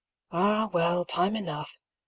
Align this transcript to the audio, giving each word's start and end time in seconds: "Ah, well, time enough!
"Ah, 0.31 0.67
well, 0.73 1.05
time 1.05 1.35
enough! 1.35 1.79